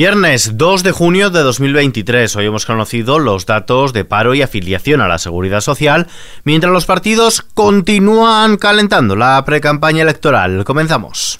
[0.00, 2.34] Viernes 2 de junio de 2023.
[2.36, 6.06] Hoy hemos conocido los datos de paro y afiliación a la seguridad social,
[6.42, 10.64] mientras los partidos continúan calentando la precampaña electoral.
[10.64, 11.36] Comenzamos.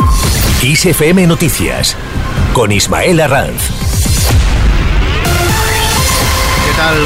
[0.62, 1.96] ISFM Noticias
[2.52, 3.99] con Ismael Arranz.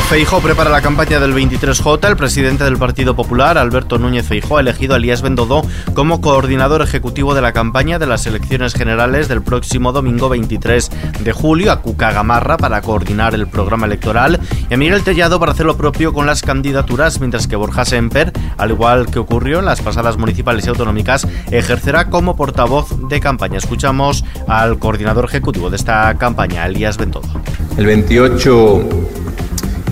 [0.08, 2.08] Feijó prepara la campaña del 23J.
[2.08, 5.62] El presidente del Partido Popular, Alberto Núñez Feijó, ha elegido a Elías Bendodó
[5.94, 10.90] como coordinador ejecutivo de la campaña de las elecciones generales del próximo domingo 23
[11.20, 14.38] de julio, a Cuca Gamarra para coordinar el programa electoral
[14.70, 18.32] y a Miguel Tellado para hacer lo propio con las candidaturas, mientras que Borja Semper,
[18.56, 23.58] al igual que ocurrió en las pasadas municipales y autonómicas, ejercerá como portavoz de campaña.
[23.58, 27.28] Escuchamos al coordinador ejecutivo de esta campaña, Elías Bendodó.
[27.76, 29.23] El 28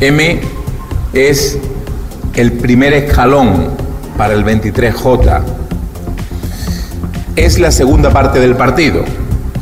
[0.03, 0.41] M
[1.13, 1.57] es
[2.35, 3.69] el primer escalón
[4.19, 5.43] para el 23J.
[7.37, 9.05] Es la segunda parte del partido.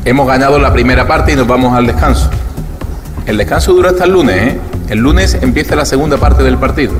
[0.07, 2.31] Hemos ganado la primera parte y nos vamos al descanso.
[3.27, 4.37] El descanso dura hasta el lunes.
[4.55, 4.59] ¿eh?
[4.89, 6.95] El lunes empieza la segunda parte del partido.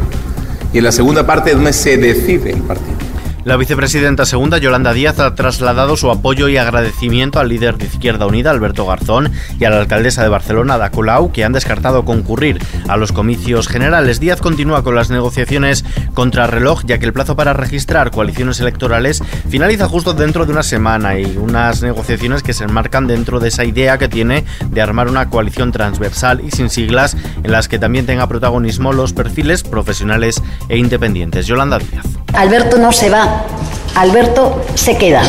[0.75, 2.99] Y en la segunda parte es donde se decide el partido.
[3.43, 8.27] La vicepresidenta segunda, Yolanda Díaz, ha trasladado su apoyo y agradecimiento al líder de Izquierda
[8.27, 12.59] Unida, Alberto Garzón, y a la alcaldesa de Barcelona, Ada Colau, que han descartado concurrir
[12.87, 14.21] a los comicios generales.
[14.21, 19.23] Díaz continúa con las negociaciones contra reloj, ya que el plazo para registrar coaliciones electorales
[19.49, 23.65] finaliza justo dentro de una semana y unas negociaciones que se enmarcan dentro de esa
[23.65, 28.05] idea que tiene de armar una coalición transversal y sin siglas en las que también
[28.05, 31.47] tenga protagonismo los perfiles profesionales e independientes.
[31.47, 32.20] Yolanda Díaz.
[32.35, 33.45] Alberto no se va,
[33.95, 35.23] Alberto se queda.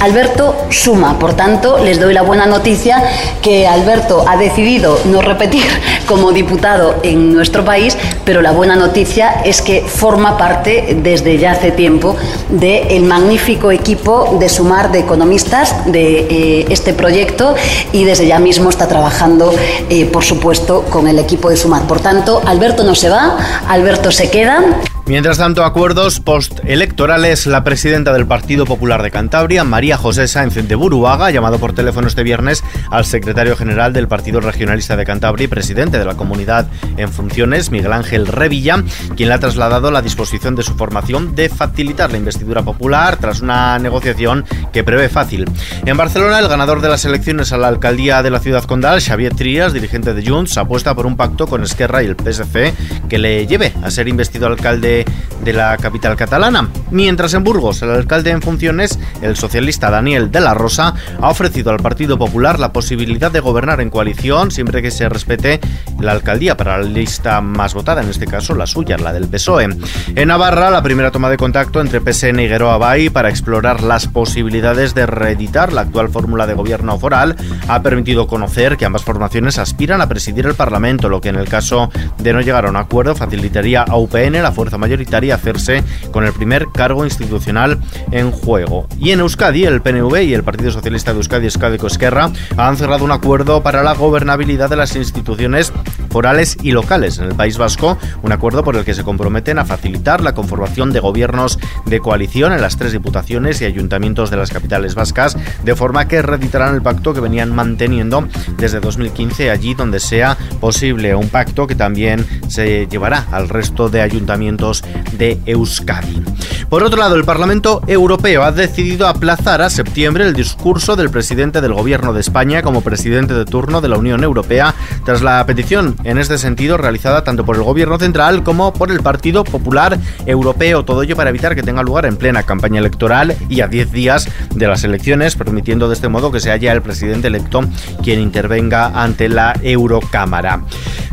[0.00, 3.02] Alberto suma, por tanto, les doy la buena noticia
[3.40, 5.62] que Alberto ha decidido no repetir
[6.06, 11.52] como diputado en nuestro país, pero la buena noticia es que forma parte desde ya
[11.52, 12.16] hace tiempo
[12.48, 17.54] del magnífico equipo de Sumar de economistas de eh, este proyecto
[17.92, 19.54] y desde ya mismo está trabajando,
[19.88, 21.82] eh, por supuesto, con el equipo de Sumar.
[21.82, 23.36] Por tanto, Alberto no se va,
[23.68, 24.64] Alberto se queda.
[25.12, 30.74] Mientras tanto, acuerdos postelectorales, la presidenta del Partido Popular de Cantabria, María José Sáenz de
[30.74, 35.44] Buruaga, ha llamado por teléfono este viernes al secretario general del Partido Regionalista de Cantabria
[35.44, 38.82] y presidente de la comunidad en funciones, Miguel Ángel Revilla,
[39.14, 43.42] quien le ha trasladado la disposición de su formación de facilitar la investidura popular tras
[43.42, 45.44] una negociación que prevé fácil.
[45.84, 49.34] En Barcelona, el ganador de las elecciones a la alcaldía de la ciudad condal, Xavier
[49.34, 52.72] Trias, dirigente de Junts, apuesta por un pacto con Esquerra y el PSC
[53.10, 55.01] que le lleve a ser investido alcalde
[55.44, 56.68] de, la capital catalana.
[56.90, 61.70] Mientras en Burgos, el alcalde en funciones, el socialista Daniel de la Rosa, ha ofrecido
[61.70, 65.60] al Partido Popular la posibilidad de gobernar en coalición siempre que se respete
[66.00, 69.68] la alcaldía para la lista más votada, en este caso la suya, la del PSOE.
[70.14, 74.06] En Navarra, la primera toma de contacto entre PSN y Gueroa Bay para explorar las
[74.06, 77.36] posibilidades de reeditar la actual fórmula de gobierno foral
[77.68, 81.48] ha permitido conocer que ambas formaciones aspiran a presidir el Parlamento, lo que en el
[81.48, 86.24] caso de no llegar a un acuerdo facilitaría a UPN, la fuerza mayoritaria hacerse con
[86.24, 87.78] el primer cargo institucional
[88.10, 88.86] en juego.
[88.98, 93.04] Y en Euskadi, el PNV y el Partido Socialista de Euskadi, Euskadi Esquerra, han cerrado
[93.04, 95.72] un acuerdo para la gobernabilidad de las instituciones
[96.10, 99.64] forales y locales en el País Vasco, un acuerdo por el que se comprometen a
[99.64, 104.50] facilitar la conformación de gobiernos de coalición en las tres diputaciones y ayuntamientos de las
[104.50, 110.00] capitales vascas, de forma que reeditarán el pacto que venían manteniendo desde 2015 allí donde
[110.00, 114.71] sea posible, un pacto que también se llevará al resto de ayuntamientos
[115.18, 116.22] de Euskadi.
[116.68, 121.60] Por otro lado, el Parlamento Europeo ha decidido aplazar a septiembre el discurso del presidente
[121.60, 124.74] del Gobierno de España como presidente de turno de la Unión Europea
[125.04, 129.02] tras la petición en este sentido realizada tanto por el Gobierno central como por el
[129.02, 130.84] Partido Popular Europeo.
[130.84, 134.28] Todo ello para evitar que tenga lugar en plena campaña electoral y a 10 días
[134.54, 137.60] de las elecciones, permitiendo de este modo que sea ya el presidente electo
[138.02, 140.62] quien intervenga ante la Eurocámara.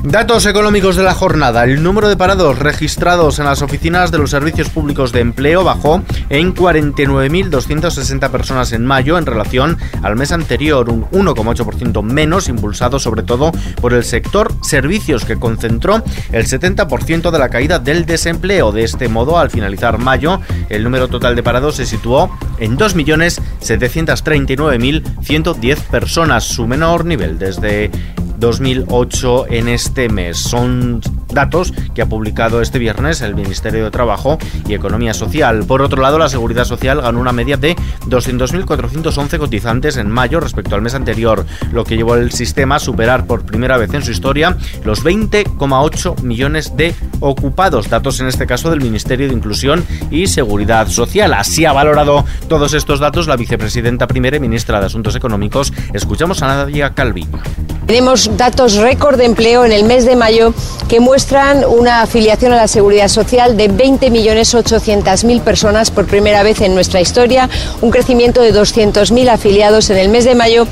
[0.04, 1.66] Datos económicos de la jornada.
[1.66, 6.02] El número de parados registrados en las oficinas de los servicios públicos de empleo bajó
[6.30, 13.24] en 49.260 personas en mayo en relación al mes anterior, un 1,8% menos, impulsado sobre
[13.24, 13.52] todo
[13.82, 16.02] por el sector servicios que concentró
[16.32, 18.72] el 70% de la caída del desempleo.
[18.72, 25.78] De este modo, al finalizar mayo, el número total de parados se situó en 2.739.110
[25.88, 27.92] personas, su menor nivel desde
[28.40, 30.38] 2008 en este mes.
[30.38, 31.02] Son
[31.34, 34.38] datos que ha publicado este viernes el Ministerio de Trabajo
[34.68, 35.66] y Economía Social.
[35.66, 37.76] Por otro lado, la Seguridad Social ganó una media de
[38.08, 43.26] 200.411 cotizantes en mayo respecto al mes anterior, lo que llevó el sistema a superar
[43.26, 48.70] por primera vez en su historia los 20,8 millones de ocupados, datos en este caso
[48.70, 51.34] del Ministerio de Inclusión y Seguridad Social.
[51.34, 55.74] Así ha valorado todos estos datos la vicepresidenta primera y ministra de Asuntos Económicos.
[55.94, 57.40] Escuchamos a Nadia Calviño.
[57.86, 60.54] Tenemos datos récord de empleo en el mes de mayo
[60.88, 61.19] que muestran
[61.68, 67.50] una afiliación a la seguridad social de 20.800.000 personas por primera vez en nuestra historia,
[67.82, 70.66] un crecimiento de 200.000 afiliados en el mes de mayo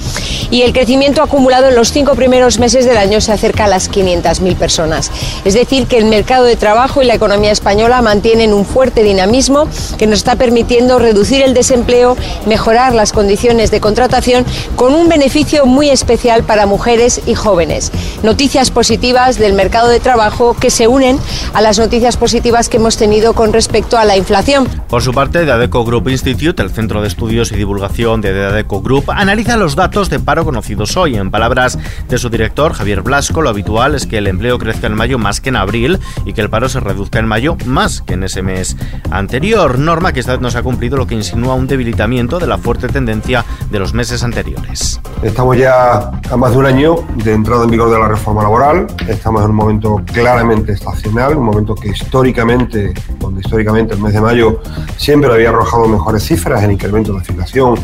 [0.50, 3.92] y el crecimiento acumulado en los cinco primeros meses del año se acerca a las
[3.92, 5.12] 500.000 personas.
[5.44, 9.68] Es decir, que el mercado de trabajo y la economía española mantienen un fuerte dinamismo
[9.98, 12.16] que nos está permitiendo reducir el desempleo,
[12.46, 14.46] mejorar las condiciones de contratación
[14.78, 17.92] con un beneficio muy especial para mujeres y jóvenes.
[18.24, 21.20] Noticias positivas del mercado de trabajo que se unen
[21.54, 24.68] a las noticias positivas que hemos tenido con respecto a la inflación.
[24.88, 28.46] Por su parte, The Adeco Group Institute, el Centro de Estudios y Divulgación de The
[28.46, 31.16] Adeco Group, analiza los datos de paro conocidos hoy.
[31.16, 34.94] En palabras de su director, Javier Blasco, lo habitual es que el empleo crezca en
[34.94, 38.14] mayo más que en abril y que el paro se reduzca en mayo más que
[38.14, 38.78] en ese mes
[39.10, 39.80] anterior.
[39.80, 42.58] Norma que esta vez no se ha cumplido, lo que insinúa un debilitamiento de la
[42.58, 45.02] fuerte tendencia de los meses anteriores.
[45.24, 48.88] Estamos ya a más de un año de entrada en vigor de la reforma laboral.
[49.08, 54.20] Estamos en un momento claramente estacional, un momento que históricamente, donde históricamente el mes de
[54.20, 54.60] mayo
[54.98, 57.76] siempre había arrojado mejores cifras en incremento de la inflación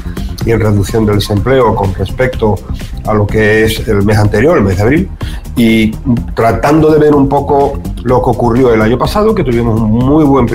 [0.46, 2.56] y en reducción del desempleo con respecto
[3.08, 5.10] a lo que es el mes anterior, el mes de abril,
[5.56, 5.92] y
[6.36, 10.26] tratando de ver un poco lo que ocurrió el año pasado, que tuvimos un muy
[10.26, 10.46] buen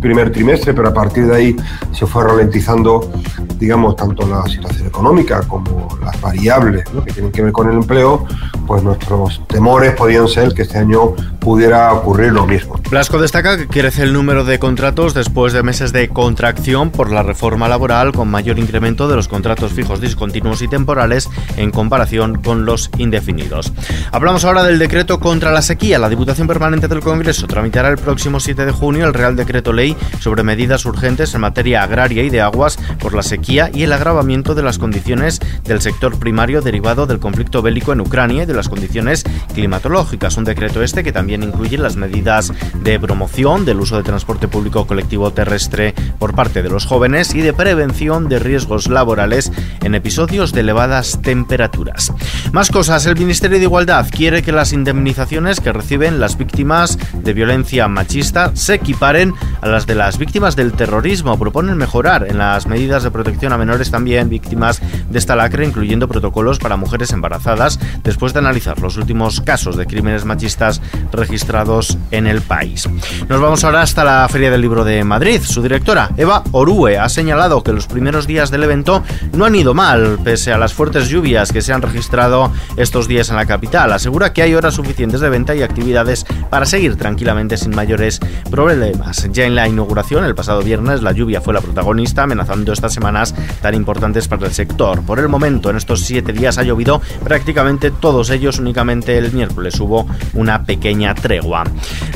[0.00, 1.56] primer trimestre, pero a partir de ahí
[1.92, 3.10] se fue ralentizando,
[3.58, 8.24] digamos, tanto la situación económica como las variables que tienen que ver con el empleo,
[8.66, 12.80] pues nuestros temores podían ser que este año pudiera ocurrir lo mismo.
[12.90, 17.22] Blasco destaca que crece el número de contratos después de meses de contracción por la
[17.22, 22.64] reforma laboral con mayor incremento de los contratos fijos discontinuos y temporales en comparación con
[22.64, 23.72] los indefinidos.
[24.12, 25.98] Hablamos ahora del decreto contra la sequía.
[25.98, 29.96] La Diputación Permanente del Congreso tramitará el próximo 7 de junio el Real Decreto Ley
[30.18, 34.54] sobre medidas urgentes en materia agraria y de aguas por la sequía y el agravamiento
[34.54, 38.68] de las condiciones del sector primario derivado del conflicto bélico en Ucrania y de las
[38.68, 39.24] condiciones
[39.54, 40.36] climatológicas.
[40.36, 44.86] Un decreto este que también incluye las medidas de promoción del uso de transporte público
[44.86, 50.52] colectivo terrestre por parte de los jóvenes y de prevención de riesgos laborales en episodios
[50.52, 52.12] de elevadas temperaturas.
[52.52, 57.32] Más cosas, el Ministerio de Igualdad quiere que las indemnizaciones que reciben las víctimas de
[57.32, 61.38] violencia machista se equiparen a las de las víctimas del terrorismo.
[61.38, 64.80] Proponen mejorar en las medidas de protección a menores también víctimas
[65.10, 69.86] de esta lacra, incluyendo protocolos para mujeres embarazadas, después de analizar los últimos casos de
[69.86, 70.80] crímenes machistas
[71.12, 72.88] registrados en el país.
[73.28, 75.40] Nos vamos ahora hasta la Feria del Libro de Madrid.
[75.42, 79.02] Su directora, Eva Orue, ha señalado que los primeros días del evento
[79.32, 83.30] no han ido mal, pese a las fuertes lluvias que se han registrado estos días
[83.30, 83.92] en la capital.
[83.92, 89.28] Asegura que hay horas suficientes de venta y actividades para seguir tranquilamente sin mayores problemas.
[89.32, 93.34] Ya en la inauguración, el pasado viernes, la lluvia fue la protagonista, amenazando estas semanas
[93.60, 95.02] tan importantes para el sector.
[95.02, 99.78] Por el momento, en estos siete días ha llovido prácticamente todos ellos, únicamente el miércoles
[99.80, 101.64] hubo una pequeña tregua.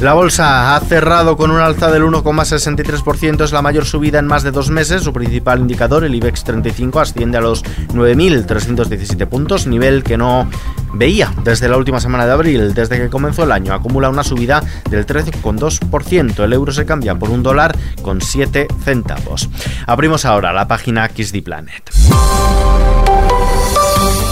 [0.00, 4.42] La bolsa ha cerrado con un alza del 1,63%, es la mayor subida en más
[4.42, 5.02] de dos meses.
[5.02, 10.48] Su principal indicador, el IBEX 35, asciende a los 9.317 puntos, nivel que no
[10.94, 12.74] veía desde la última semana de abril.
[12.74, 16.44] Desde que comenzó el año acumula una subida del 13,2%.
[16.44, 19.48] El euro se cambia por un dólar con 7 centavos.
[19.86, 21.90] Abrimos ahora la página the Planet.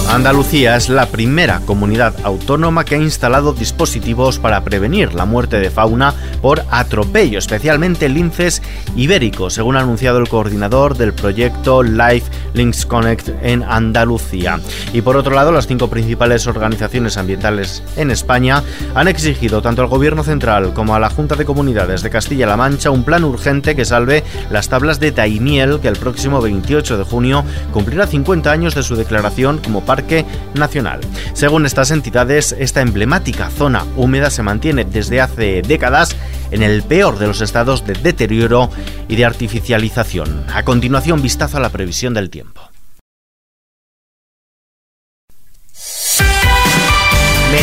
[0.09, 5.71] Andalucía es la primera comunidad autónoma que ha instalado dispositivos para prevenir la muerte de
[5.71, 8.63] fauna por atropello, especialmente linces
[8.97, 14.61] ibéricos, según ha anunciado el coordinador del proyecto Life Links Connect en Andalucía.
[14.93, 18.63] Y por otro lado, las cinco principales organizaciones ambientales en España
[18.95, 22.91] han exigido tanto al Gobierno central como a la Junta de Comunidades de Castilla-La Mancha
[22.91, 27.45] un plan urgente que salve las tablas de Taimiel, que el próximo 28 de junio
[27.73, 30.25] cumplirá 50 años de su declaración como parte
[30.55, 31.01] Nacional.
[31.35, 36.17] Según estas entidades, esta emblemática zona húmeda se mantiene desde hace décadas
[36.51, 38.71] en el peor de los estados de deterioro
[39.09, 40.45] y de artificialización.
[40.53, 42.68] A continuación, vistazo a la previsión del tiempo.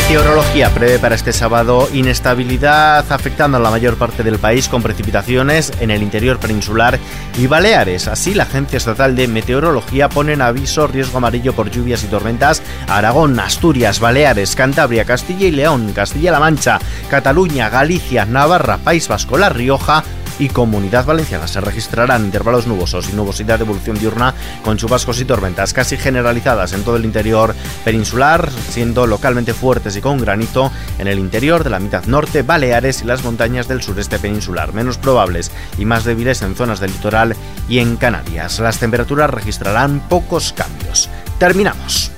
[0.08, 5.72] Meteorología prevé para este sábado inestabilidad afectando a la mayor parte del país con precipitaciones
[5.80, 7.00] en el interior peninsular
[7.36, 8.06] y Baleares.
[8.06, 12.62] Así, la Agencia Estatal de Meteorología pone en aviso riesgo amarillo por lluvias y tormentas
[12.86, 16.78] a Aragón, Asturias, Baleares, Cantabria, Castilla y León, Castilla-La Mancha,
[17.10, 20.04] Cataluña, Galicia, Navarra, País Vasco, La Rioja,
[20.38, 21.46] y Comunidad Valenciana.
[21.46, 26.72] Se registrarán intervalos nubosos y nubosidad de evolución diurna con chubascos y tormentas casi generalizadas
[26.72, 31.70] en todo el interior peninsular, siendo localmente fuertes y con granito en el interior de
[31.70, 36.42] la mitad norte, Baleares y las montañas del sureste peninsular, menos probables y más débiles
[36.42, 37.36] en zonas del litoral
[37.68, 38.58] y en Canarias.
[38.58, 41.08] Las temperaturas registrarán pocos cambios.
[41.38, 42.12] Terminamos.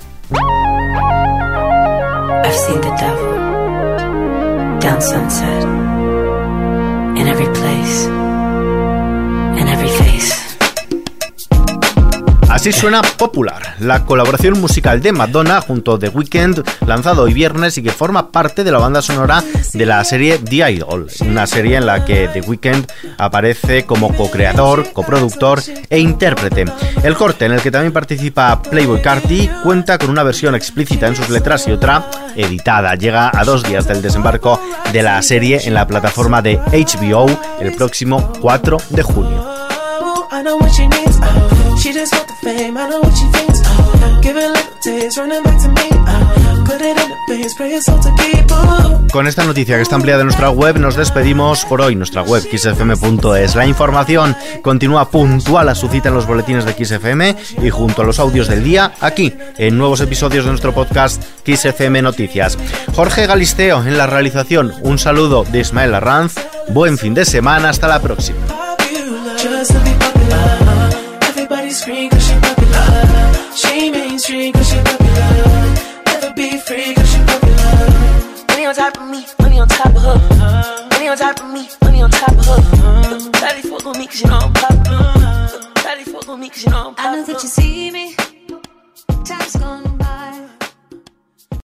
[5.41, 5.88] in
[7.41, 8.18] every place,
[12.59, 17.79] Así suena Popular, la colaboración musical de Madonna junto a The Weeknd, lanzado hoy viernes
[17.79, 21.77] y que forma parte de la banda sonora de la serie The Idol, una serie
[21.77, 22.85] en la que The Weeknd
[23.17, 26.65] aparece como co-creador, coproductor e intérprete.
[27.05, 31.15] El corte, en el que también participa Playboy Carti, cuenta con una versión explícita en
[31.15, 32.97] sus letras y otra editada.
[32.97, 34.61] Llega a dos días del desembarco
[34.93, 37.27] de la serie en la plataforma de HBO
[37.61, 39.47] el próximo 4 de junio.
[42.49, 43.61] She just want the fame, I know what she thinks.
[43.67, 45.89] Oh, give it a little taste, running back to me.
[45.93, 48.47] Oh, put it in the base, pray it's all to keep.
[48.51, 49.07] Oh.
[49.13, 51.95] Con esta noticia que está ampliada en nuestra web, nos despedimos por hoy.
[51.95, 53.55] Nuestra web, xfm.es.
[53.55, 58.05] La información continúa puntual a su cita en los boletines de XFM y junto a
[58.05, 62.57] los audios del día, aquí, en nuevos episodios de nuestro podcast XFM Noticias.
[62.95, 64.73] Jorge Galisteo en la realización.
[64.83, 66.35] Un saludo de Ismael Arranz.
[66.71, 67.71] Buen fin de semana.
[67.71, 68.39] Hasta la próxima.
[81.39, 82.83] Top of me, money on top of her.
[82.83, 83.31] I'm.
[83.33, 84.58] Daddy fuck with me cause you know I'm